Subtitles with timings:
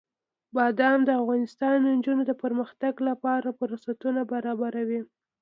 [0.55, 5.01] بادام د افغان نجونو د پرمختګ لپاره فرصتونه برابروي.